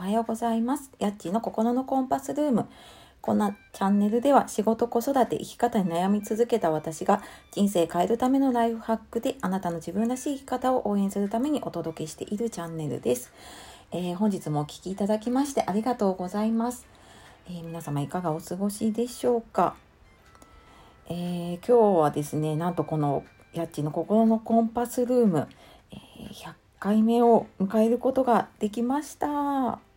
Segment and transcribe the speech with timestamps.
[0.00, 0.90] おはようございます。
[0.98, 2.70] やっちの心のコンパスルーム。
[3.20, 7.20] こんなチャンネルでは仕事、子育て、生き方に悩み続けた私が
[7.52, 13.30] 人生変えるためのライフハックであなたの自分らしい生き方を応援するためにお届けしているチャンネルです。
[13.92, 16.86] えー、本日もお聴きいただきましてありがとうございます。
[17.46, 19.76] えー、皆様いかがお過ごしでしょうか、
[21.10, 23.22] えー、今日はですね、なんとこの
[23.52, 25.46] やっちの心のコンパスルーム、
[25.90, 25.96] え
[26.32, 29.89] 100回目を迎えることができました。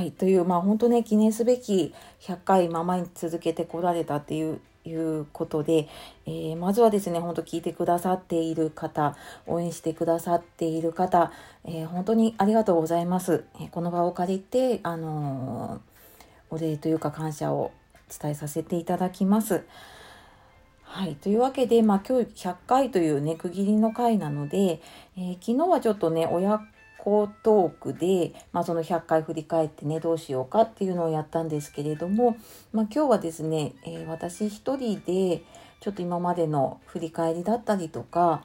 [0.00, 5.88] はい、という、まあ本当ね、記念すべき100回、まあ、毎日続けてこられたっていういうことで、
[6.24, 9.14] えー、まずはですね、本当聞いてくださっている方、
[9.46, 11.32] 応援してくださっている方、
[11.66, 13.44] えー、本当にありがとうございます。
[13.56, 15.82] えー、この場を借りて、あの
[16.48, 17.70] お礼というか感謝を
[18.08, 19.66] 伝えさせていただきます。
[20.84, 21.14] はい。
[21.16, 24.80] というわけで、まあ今日100回というね、区切りの回なので、
[25.18, 26.62] えー、昨日はちょっとね、親
[27.02, 32.36] 子トークで、まあその100回振り返ってね、どうしようかっていうのをやったんですけれども、
[32.72, 35.42] まあ今日はですね、えー、私一人で、
[35.80, 38.44] ちょっと今までの振り返りだったりとか、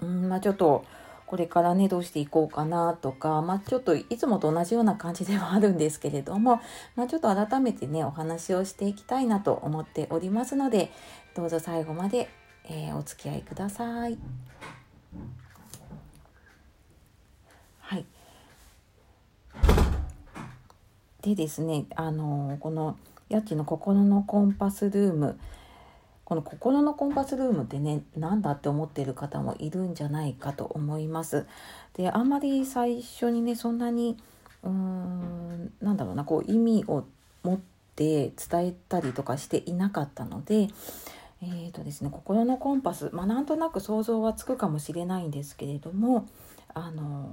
[0.00, 0.84] うん、まあちょっと、
[1.26, 6.60] これからね、どうしていこうかなとか、まあ、ちょっといつもと同じような感じではあるんですけれども、
[6.96, 10.92] まあ、ちょっと改めてね、お話をしていきたいなと思っておりますので、
[11.34, 12.28] どうぞ最後まで、
[12.64, 14.18] えー、お付き合いください。
[17.84, 18.06] はい。
[21.22, 22.96] でですね、あの、この、
[23.28, 25.38] 家賃の心のコンパスルーム、
[26.24, 31.46] この心のコンパスルームってね何だって思ってる方もいるんじゃないかと思います。
[31.94, 34.16] であんまり最初にねそんなに
[34.62, 37.04] うーんなんだろうなこう意味を
[37.42, 37.58] 持っ
[37.94, 40.68] て伝えたりとかしていなかったので。
[41.42, 46.26] えーとですね、心のコンパス、まあ、なんとなく想像はつくかもしれないんですけれども
[46.72, 47.28] あの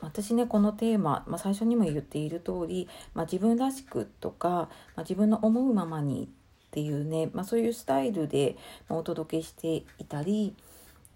[0.00, 8.56] 私ねこのテーマ、まあ、最初にも言っている通り、まあ、自分らしくとか、まあ、自分の思うままにっていうね、ま、そういうスタイルで
[8.88, 10.54] お届けしていたり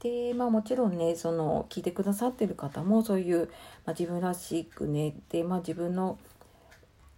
[0.00, 3.48] で、まあ、もちろんねその聞いてくださってる方もそういう、
[3.84, 6.18] ま、自分らしくねで、ま、自分の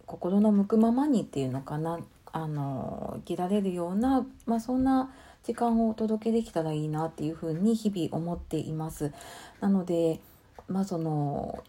[0.05, 1.99] 心の向くままにっていうのかな
[2.31, 5.11] あの生きられるような、まあ、そんな
[5.43, 9.11] 時間をお届けできたらいいなっていうふうに日々思っています。
[9.61, 10.19] なので、
[10.67, 11.63] まあ、その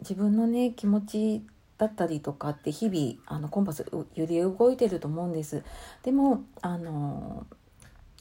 [0.00, 1.42] 自分のね気持ち
[1.76, 5.62] だったりとかって日々あのコンパス揺れ動いてると思うんです。
[6.02, 7.46] でもあの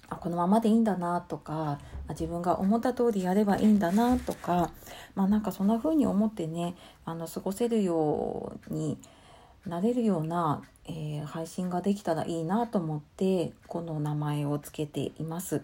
[0.09, 4.71] このままでいいんだなとか自分が思った通りやればいいんだなとか
[5.15, 8.97] まあなんかそんな風に思ってねあの過ごせるように
[9.67, 15.61] なれるような、えー、配信ができたらいいなと思ってこの名前を付けています。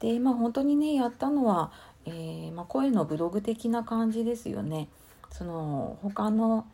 [0.00, 1.70] でまあ本当にねやったのは、
[2.04, 4.88] えー、まあ、声のブログ的な感じですよね。
[5.30, 6.66] その他の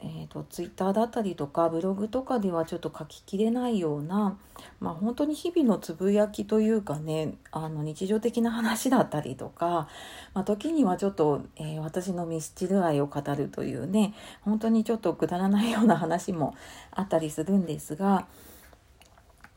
[0.00, 4.38] えーと、ツイッターだったりとかブログとかではちょっと書ききれないような、
[4.78, 9.88] まあ、本当に日々のつぶやきというかねあの日常的な話だったりとか、
[10.34, 16.54] まあ、時にはちょっと、えー、私のミスチル愛を語るというね本当にちょっとくだらないような話も
[16.92, 18.26] あったりするんですが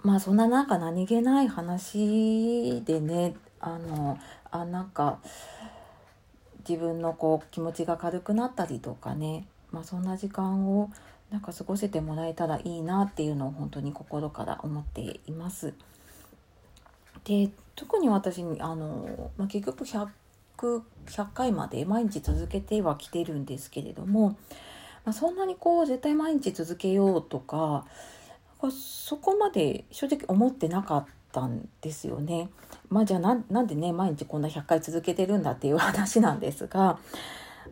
[0.01, 4.17] まあそんななんか何気ない話でねあの
[4.49, 5.19] あなんか
[6.67, 10.91] 自分のこう気持ちが軽くなったりとかねまあ、そんな時間を
[11.31, 15.73] なんか過ごせてもらえたらいいなっていうのを本当に心から思っています。
[17.23, 20.09] で特に私あの、まあ、結局 100,
[20.57, 24.31] 100回まで毎日続けてはきてるんですけれども、
[25.05, 27.85] まあ、そんなにこう絶対毎日続けようとか
[28.69, 32.49] そこまで正直思ってなかったんですよね。
[32.89, 36.99] まあじゃあなんでね毎日こんな100回続けてるんだっていう話なんですが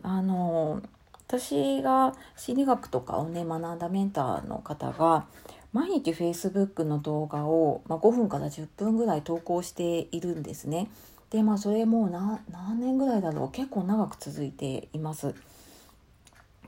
[0.02, 0.82] あの
[1.30, 5.26] 私が心理学とかをね学んだメンターの方が
[5.72, 10.90] 毎日 Facebook の動画を、まあ、5分から10分ぐらい投稿しているんですね。
[11.30, 15.36] でまあそれもう何年ぐらいだろう結構長く続いています。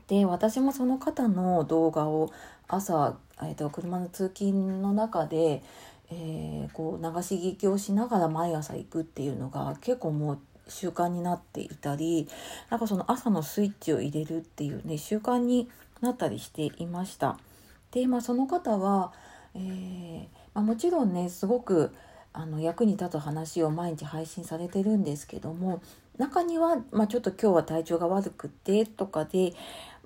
[0.07, 2.31] で私もその方の動画を
[2.69, 5.61] 朝、えーと、車の通勤の中で、
[6.09, 10.39] えー、こう流し聞きをしながら毎朝行くっていうのが結構もう
[10.73, 12.27] 習慣になっていたり
[12.69, 15.69] なんかその朝のスイッチを入れるっていうね習慣に
[16.01, 17.37] なったりしていました。
[17.91, 19.13] でまあその方は、
[19.55, 20.21] えー、
[20.53, 21.93] まあ、もちろんねすごく
[22.33, 25.81] あの役に立つ話を毎日配信されてるんですけども
[26.17, 29.53] 中には、まあ、ちょっと今日は体調が悪くてとかで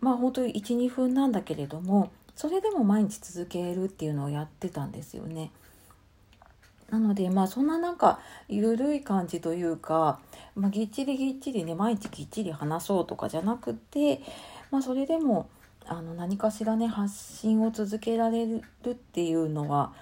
[0.01, 5.51] まあ本当に12分なんだけれどもそれでも毎日続けるっていうのをやってたんですよね。
[6.89, 10.19] なのでまあそんななんか緩い感じというか、
[10.55, 14.21] まあ、ぎっちりぎっちりね毎日ぎっちり話そうとかじゃなくて、
[14.71, 15.49] まあ、それでも
[15.85, 19.93] あの何かしらね発信を続けられるっていうのは、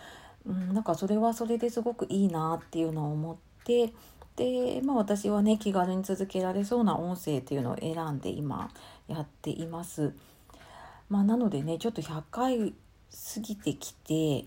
[0.47, 3.93] うん、なんかそれはそれですごくいいなっていうのを思って
[4.35, 8.69] で、まあ、私はね気軽に続けられそうな音声っていうのを選んで今
[9.07, 10.13] やっています。
[11.09, 12.73] まあ、なのでねちょっと100回
[13.33, 14.45] 過ぎてきて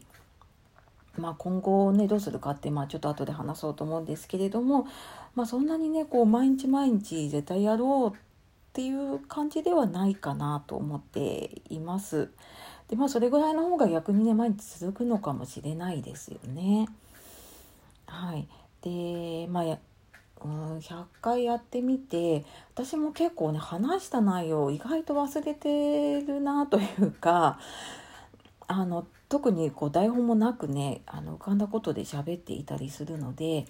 [1.19, 4.87] まあ、今後ねどうするかって、まあ、ちょっと後で話そうと思うんですけれども、
[5.35, 8.21] まあ、そんなにねこう毎日毎日絶対やろうっ
[8.73, 12.31] ていう感じではないかなと思っています。
[12.89, 16.89] でまあそれぐらいの方が逆にね毎日続くのかもしれないですよね。
[18.07, 18.49] はい、
[18.83, 19.79] でまあ
[20.45, 22.45] うん100回やってみて
[22.75, 27.59] 私も結構ね話した内容意外と忘れてるなというか
[28.67, 33.67] あの特にこう台本もなくねあの浮かんだことで喋っていたりするので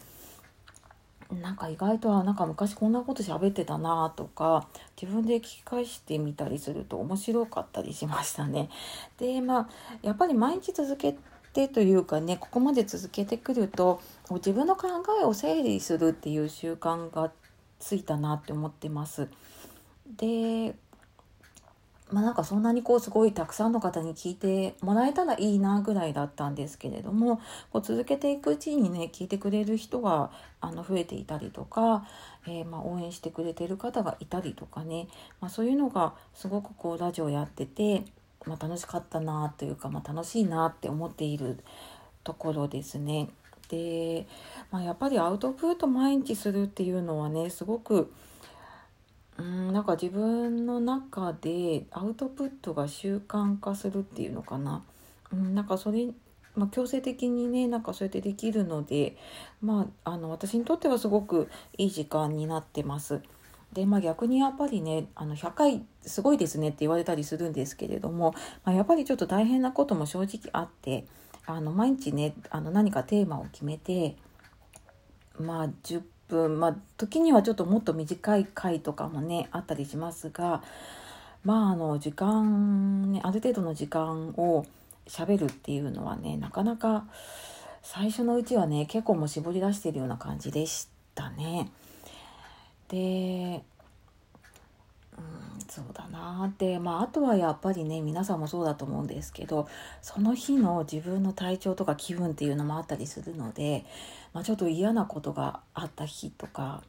[1.32, 4.66] なんか意外とはなんか昔こんなこと喋ってたなとか
[5.00, 8.70] 自分で聞き返してみたりすると面白かったりしましたね。
[9.18, 9.68] でまあ
[10.02, 11.16] やっぱり毎日続け
[11.52, 14.00] てというかねここまで続けてくると
[14.30, 14.88] 自分の考
[15.20, 17.30] えを整理するっていう習慣が
[17.78, 19.28] ついたなって思ってます。
[20.16, 20.74] で
[22.10, 27.40] まあ、なんかそんなにこうすごいたくさんの方に聞いてもらえたらいいなぐらいだったんですけれども
[27.70, 32.06] こう続けていくうちにね聞いてくれる人があの増えていたりとか、
[32.46, 35.08] えー、ま応援してくれてる方がいたりとかね、
[35.40, 38.04] まあ、そういうのがすごくこうラジオやってて、
[38.46, 41.58] まあ、楽しかったなというか、ま、楽しいなって思っている
[42.24, 43.28] ところですね。
[43.68, 44.26] で、
[44.70, 48.12] ま、やっぱりアウトプット毎日するっていうのはねすごく
[49.38, 54.82] うんなんか自分の中でアウトプットが習慣化するっていうのかな、
[55.32, 56.08] うん、なんかそれ、
[56.56, 59.16] まあ、強制的にねなんかそうやってできるので、
[59.62, 63.22] まあ、あの私にとってはすごくいい時間になってます。
[63.72, 68.34] でまあ、逆にやっぱりねあの100回すごいですねって言われたりするんですけれども、
[68.64, 71.04] まあ、やっぱりちょっと大変なことも正直あって
[71.44, 74.16] あの毎日ねあの何かテーマを決めて
[75.38, 80.62] まあ10分まあ時にはちょっともっと短い回とかもねあったりしますが
[81.44, 84.66] まああの時間ねある程度の時間を
[85.06, 87.06] しゃべるっていうのはねなかなか
[87.82, 91.70] 最初のうちはね結構もう絞り出してるような感じでしたね。
[92.88, 93.62] で
[95.68, 99.68] そうだなってまああとはやっぱりね皆さんもそうだと思うんですけど
[100.00, 103.84] その日の自分の体調とか気分っていうのもあったりするので、
[104.32, 106.82] まあ、ちょっと嫌なことがあった日とか、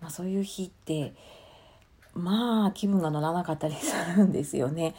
[0.00, 1.14] まあ、そういう日って
[2.14, 4.94] まあ気分が乗らなかったりするんですよね。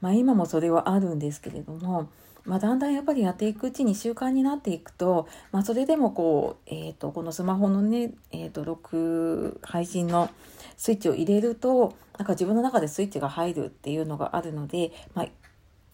[0.00, 2.08] まあ、今もそれはあるんですけれども、
[2.48, 10.30] まあ、だんだんやっぱりやっていくうちに習慣になっていくと、まあ、それでもこう、えーと、このスマホのね、えーと録配信の
[10.76, 15.24] スイッチを入れるとなんか自分の中でスイッチが入るっていうのがあるので、まあ、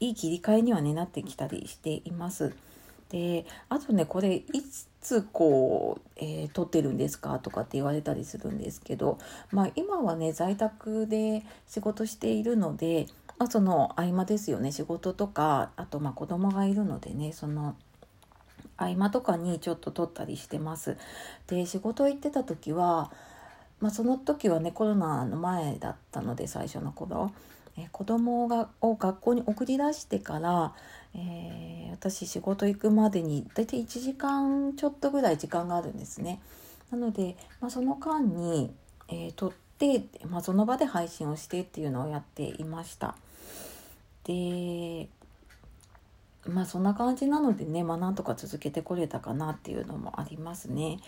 [0.00, 2.54] いい切り替えには、ね、なってきたりしています。
[3.10, 4.44] であとねこれい
[5.00, 9.18] つこう、えー、撮ってるんですかとかって言われたりするんですけど、
[9.52, 13.06] まあ、今はね在宅で仕事しているので、
[13.50, 17.76] その合間ですよね仕事とかあとまあ子供がいるのでねその
[18.76, 20.96] 合間とかにちょっと撮ったりしてます。
[21.46, 23.10] で仕事行ってた時は
[23.80, 27.32] まあ、その時はねコロナの前だったので最初の頃、
[27.92, 30.72] 子供がを学校に送り出してから、
[31.14, 36.40] えー、私仕事行くまでに大体1時間ちょっとぐらい時間があるんですね。
[36.90, 38.72] なので、まあ、その間に、
[39.08, 39.52] えー、撮っ、
[40.28, 43.16] まあ、その場で配信をしてっていうのをやっていました。
[44.24, 45.08] で
[46.46, 50.98] まあそんな感じなのでね、まあ、なんとか続けてこれたかなっていうのもありますね。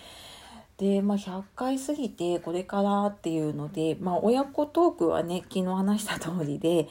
[0.78, 6.88] で、まあ、100回過ぎてこれからっていうので、まあ、親子トークはね昨日話した通りで、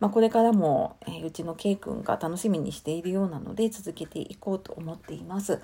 [0.00, 5.60] まあ、これからも、え、うちの K 君が楽しみにしているようなので続けていこうと思っています。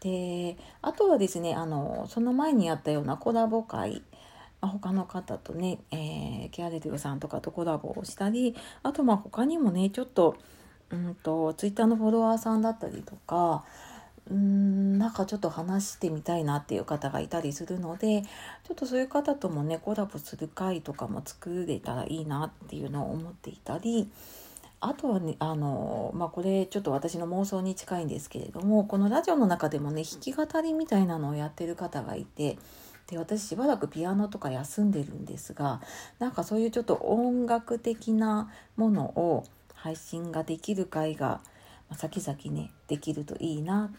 [0.00, 4.02] であとはですねあのその前にやったようなコラボ会
[4.60, 10.36] まあ、他の方とね、えー、ケアレディオさんとかとコラボをしたりあとまあ他にもねちょっと
[10.90, 13.64] うんとツイッターのフォロワーさんだったりとか
[14.30, 24.10] うんなんかちょっと話してみたいなっていう方がいたりするのでちょっとそういう方ともねコラボする会とかも作れたらいいなっていうのを思っていたり
[24.80, 32.58] あとはねあのまあこれちょっと私の妄想に近いんですけれどもこのラジオの中でもね弾き語りみたいなのをやってる方がいて。
[33.08, 35.80] で私しばらくピアノとか休んでるんですが
[36.18, 41.40] なんかそういうちょっと音楽的なものを配信ができる会が
[41.92, 43.98] 先々ねできるといいなっ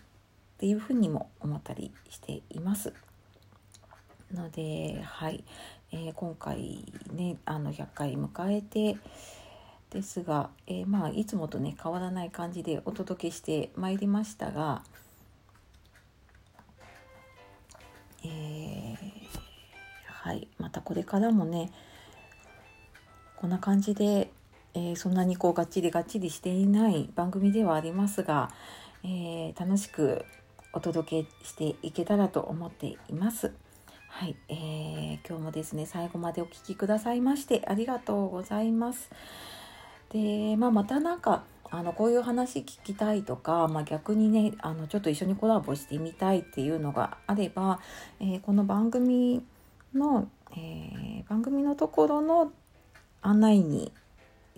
[0.59, 2.93] っていうふうにも思ったりしています。
[4.33, 5.45] ので、はい
[5.93, 8.97] えー、今回ねあの100回迎えて
[9.89, 14.83] ですが、えー、まあいつもとね変わらない感じでお届けしてまいりましたが、
[18.25, 18.58] えー、
[20.29, 21.71] はいまたこれからもね
[23.35, 24.29] こんな感じで、
[24.75, 28.51] えー、そんなにこうがっちりがっちりしていない番組ではありますが、
[29.03, 30.23] えー楽しく
[30.71, 33.51] お届けしていけたらと思っています。
[34.07, 39.09] はい、えー、今日もですね最後までお聴きくださいましてありがとうございます。
[40.11, 47.79] で、まあ、またなんかあのこういう話聞きたいとか、まあ、逆にねあのちょっと一緒にコラボしてみたいっていうのがあれば、
[48.19, 49.43] えー、この番組
[49.93, 52.51] の、えー、番組のところの
[53.21, 53.91] 案内に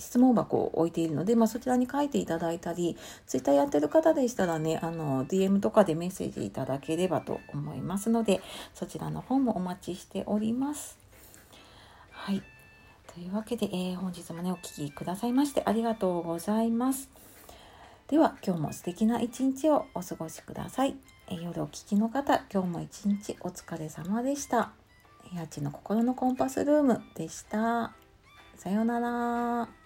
[0.01, 2.97] 質問箱を置いているので、まあ、そちらに書いていただいたり、
[3.27, 8.41] ツイッターやってる方でしたらね、あの、DM とかでメッセージいただければと思いますので、
[8.73, 10.97] そちらの方もお待ちしております。
[12.09, 12.41] はい。
[13.13, 17.09] というわけで、えー、本日もね、お聴きくださいましてありがとうございます。
[18.07, 20.95] では、今日も素敵な一日をお過ごしください。
[21.27, 24.80] えー、夜お聴きの方、今日も一日お疲れ様でした。
[25.33, 27.93] 八千の心のコンパスルームでした。
[28.55, 29.80] さようなら。